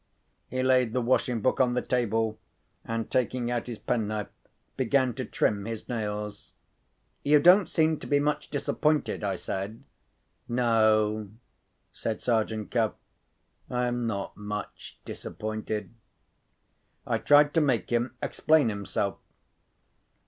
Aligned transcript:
He 0.47 0.63
laid 0.63 0.93
the 0.93 0.99
washing 1.01 1.41
book 1.41 1.59
on 1.59 1.75
the 1.75 1.81
table, 1.83 2.39
and 2.83 3.11
taking 3.11 3.51
out 3.51 3.67
his 3.67 3.77
penknife, 3.77 4.29
began 4.75 5.13
to 5.13 5.25
trim 5.25 5.65
his 5.65 5.87
nails. 5.87 6.53
"You 7.21 7.39
don't 7.39 7.69
seem 7.69 7.99
to 7.99 8.07
be 8.07 8.19
much 8.19 8.49
disappointed," 8.49 9.23
I 9.23 9.35
said. 9.35 9.83
"No," 10.49 11.29
said 11.93 12.19
Sergeant 12.19 12.71
Cuff; 12.71 12.93
"I 13.69 13.85
am 13.85 14.07
not 14.07 14.35
much 14.35 14.99
disappointed." 15.05 15.91
I 17.05 17.19
tried 17.19 17.53
to 17.53 17.61
make 17.61 17.91
him 17.91 18.15
explain 18.23 18.69
himself. 18.69 19.17